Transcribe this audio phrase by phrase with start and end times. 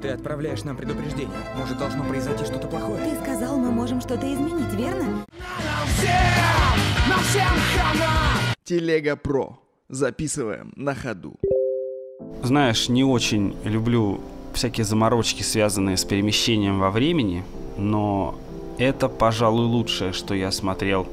[0.00, 1.36] Ты отправляешь нам предупреждение.
[1.56, 3.04] Может, должно произойти что-то плохое?
[3.04, 5.26] Ты сказал, мы можем что-то изменить, верно?
[8.64, 9.58] Телега Про.
[9.90, 11.34] Записываем на ходу.
[12.42, 14.20] Знаешь, не очень люблю
[14.54, 17.44] всякие заморочки, связанные с перемещением во времени,
[17.76, 18.38] но
[18.78, 21.06] это, пожалуй, лучшее, что я смотрел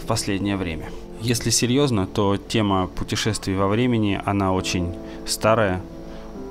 [0.00, 0.90] в последнее время.
[1.20, 4.94] Если серьезно, то тема путешествий во времени, она очень
[5.26, 5.80] старая,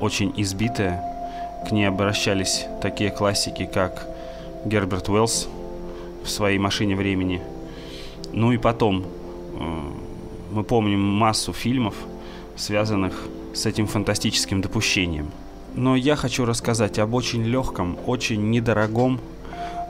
[0.00, 1.09] очень избитая.
[1.66, 4.06] К ней обращались такие классики, как
[4.64, 5.48] Герберт Уэллс
[6.24, 7.40] в своей «Машине времени».
[8.32, 9.80] Ну и потом э,
[10.52, 11.94] мы помним массу фильмов,
[12.56, 13.14] связанных
[13.54, 15.30] с этим фантастическим допущением.
[15.74, 19.20] Но я хочу рассказать об очень легком, очень недорогом,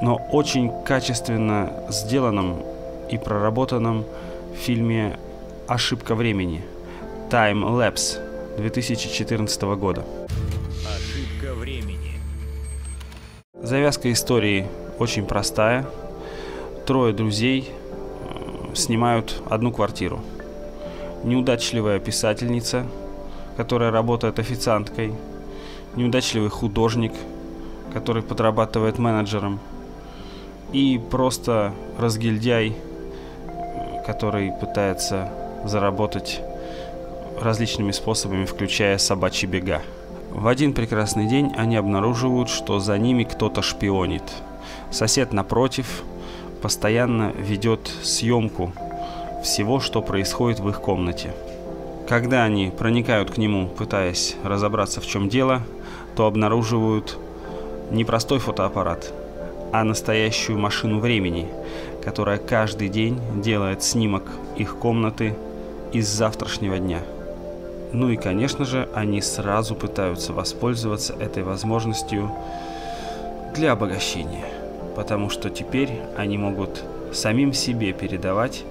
[0.00, 2.62] но очень качественно сделанном
[3.10, 4.04] и проработанном
[4.54, 5.18] фильме
[5.66, 6.62] «Ошибка времени»
[7.30, 8.18] Time Lapse
[8.58, 10.04] 2014 года.
[13.64, 14.66] Завязка истории
[14.98, 15.86] очень простая.
[16.84, 20.20] Трое друзей э, снимают одну квартиру–
[21.24, 22.84] неудачливая писательница,
[23.56, 25.14] которая работает официанткой,
[25.96, 27.12] неудачливый художник,
[27.94, 29.58] который подрабатывает менеджером,
[30.74, 32.76] и просто разгильдяй,
[34.06, 35.30] который пытается
[35.64, 36.42] заработать
[37.40, 39.80] различными способами, включая собачьи бега.
[40.34, 44.24] В один прекрасный день они обнаруживают, что за ними кто-то шпионит.
[44.90, 46.02] Сосед напротив
[46.60, 48.72] постоянно ведет съемку
[49.44, 51.32] всего, что происходит в их комнате.
[52.08, 55.62] Когда они проникают к нему, пытаясь разобраться, в чем дело,
[56.16, 57.16] то обнаруживают
[57.92, 59.12] не простой фотоаппарат,
[59.72, 61.46] а настоящую машину времени,
[62.04, 64.24] которая каждый день делает снимок
[64.56, 65.36] их комнаты
[65.92, 67.02] из завтрашнего дня.
[67.94, 72.28] Ну и, конечно же, они сразу пытаются воспользоваться этой возможностью
[73.54, 74.46] для обогащения,
[74.96, 78.64] потому что теперь они могут самим себе передавать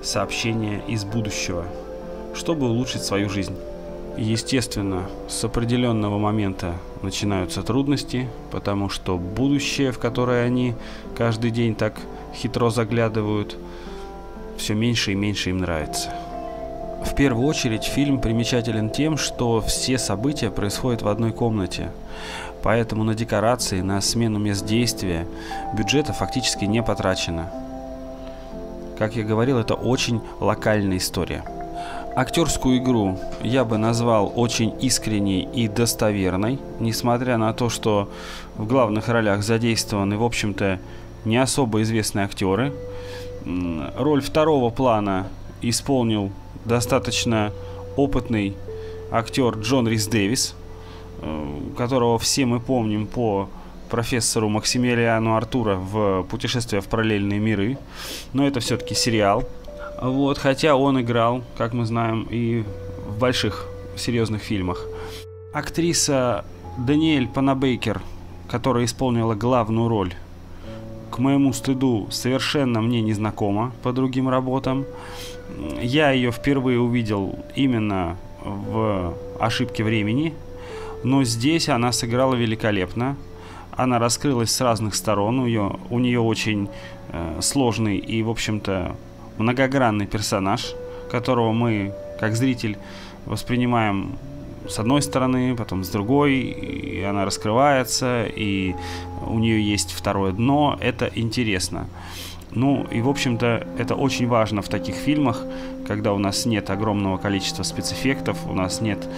[0.00, 1.64] сообщения из будущего,
[2.36, 3.56] чтобы улучшить свою жизнь.
[4.16, 10.76] Естественно, с определенного момента начинаются трудности, потому что будущее, в которое они
[11.16, 11.94] каждый день так
[12.32, 13.56] хитро заглядывают,
[14.56, 16.10] все меньше и меньше им нравится.
[17.04, 21.90] В первую очередь фильм примечателен тем, что все события происходят в одной комнате,
[22.62, 25.26] поэтому на декорации, на смену мест действия
[25.76, 27.50] бюджета фактически не потрачено–
[29.02, 31.44] как я говорил, это очень локальная история.
[32.14, 38.08] Актерскую игру я бы назвал очень искренней и достоверной, несмотря на то, что
[38.56, 40.78] в главных ролях задействованы, в общем-то,
[41.24, 42.72] не особо известные актеры.
[43.96, 45.26] Роль второго плана
[45.62, 46.30] исполнил
[46.64, 47.52] достаточно
[47.96, 48.54] опытный
[49.10, 50.54] актер Джон Рис Дэвис,
[51.20, 53.48] э, которого все мы помним по
[53.90, 57.76] профессору Максимилиану Артура в «Путешествие в параллельные миры».
[58.32, 59.44] Но это все-таки сериал.
[60.00, 62.64] Вот, хотя он играл, как мы знаем, и
[63.06, 64.86] в больших серьезных фильмах.
[65.52, 66.44] Актриса
[66.78, 68.00] Даниэль Панабейкер,
[68.48, 70.14] которая исполнила главную роль,
[71.12, 74.86] к моему стыду совершенно мне не знакома по другим работам.
[75.82, 80.34] Я ее впервые увидел именно в «Ошибке времени»,
[81.04, 83.16] но здесь она сыграла великолепно.
[83.76, 85.38] Она раскрылась с разных сторон.
[85.38, 86.68] У нее, у нее очень
[87.10, 88.96] э, сложный и, в общем-то,
[89.38, 90.74] многогранный персонаж,
[91.10, 92.78] которого мы, как зритель,
[93.26, 94.18] воспринимаем
[94.68, 98.74] с одной стороны, потом с другой, и она раскрывается, и
[99.26, 100.78] у нее есть второе дно.
[100.80, 101.88] Это интересно.
[102.54, 105.42] Ну и, в общем-то, это очень важно в таких фильмах,
[105.86, 109.08] когда у нас нет огромного количества спецэффектов, у нас нет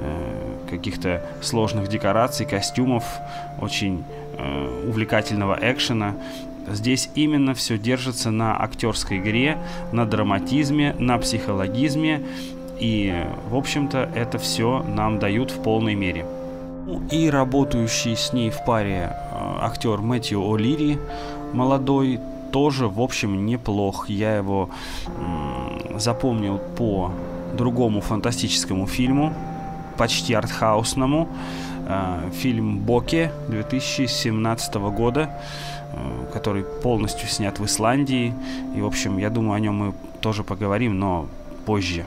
[0.00, 3.04] э, каких-то сложных декораций, костюмов,
[3.60, 4.04] очень
[4.38, 6.14] э, увлекательного экшена.
[6.68, 9.58] Здесь именно все держится на актерской игре,
[9.92, 12.22] на драматизме, на психологизме.
[12.78, 16.26] И, в общем-то, это все нам дают в полной мере.
[16.86, 20.98] Ну и работающий с ней в паре э, актер Мэтью О'Лири,
[21.52, 22.20] молодой,
[22.52, 24.08] тоже, в общем, неплох.
[24.08, 24.70] Я его
[25.96, 27.10] запомнил по
[27.56, 29.32] другому фантастическому фильму
[29.96, 31.28] почти артхаусному.
[31.86, 35.30] Э, фильм «Боке» 2017 года,
[35.92, 38.34] э, который полностью снят в Исландии.
[38.76, 41.26] И, в общем, я думаю, о нем мы тоже поговорим, но
[41.66, 42.04] позже.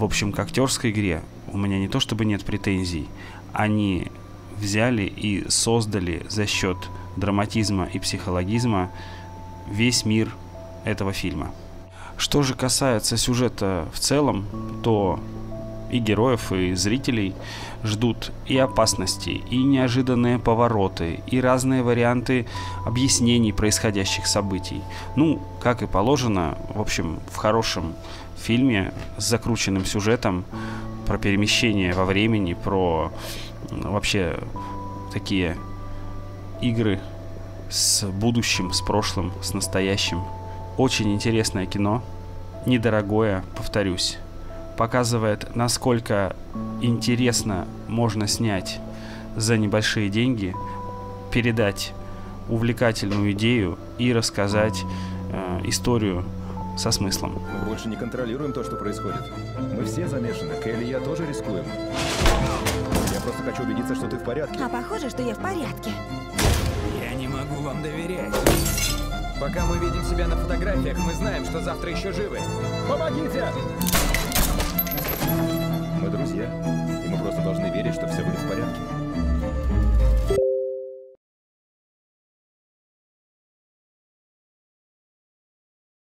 [0.00, 1.20] В общем, к актерской игре
[1.52, 3.06] у меня не то чтобы нет претензий.
[3.52, 4.10] Они
[4.56, 6.78] взяли и создали за счет
[7.18, 8.90] драматизма и психологизма
[9.70, 10.34] весь мир
[10.86, 11.50] этого фильма.
[12.16, 14.46] Что же касается сюжета в целом,
[14.82, 15.20] то
[15.90, 17.34] и героев, и зрителей
[17.84, 22.46] ждут и опасности, и неожиданные повороты, и разные варианты
[22.86, 24.82] объяснений происходящих событий.
[25.16, 27.94] Ну, как и положено, в общем, в хорошем
[28.36, 30.44] фильме с закрученным сюжетом
[31.06, 33.12] про перемещение во времени, про
[33.70, 34.38] вообще
[35.12, 35.56] такие
[36.60, 37.00] игры
[37.68, 40.22] с будущим, с прошлым, с настоящим.
[40.76, 42.02] Очень интересное кино,
[42.66, 44.18] недорогое, повторюсь
[44.80, 46.34] показывает, насколько
[46.80, 48.80] интересно можно снять
[49.36, 50.56] за небольшие деньги,
[51.30, 51.92] передать
[52.48, 54.82] увлекательную идею и рассказать
[55.34, 56.24] э, историю
[56.78, 57.42] со смыслом.
[57.52, 59.20] Мы больше не контролируем то, что происходит.
[59.76, 60.54] Мы все замешаны.
[60.64, 61.66] Келли и я тоже рискуем.
[63.12, 64.64] Я просто хочу убедиться, что ты в порядке.
[64.64, 65.90] А похоже, что я в порядке.
[66.98, 68.34] Я не могу вам доверять.
[69.38, 72.38] Пока мы видим себя на фотографиях, мы знаем, что завтра еще живы.
[72.88, 73.44] Помогите!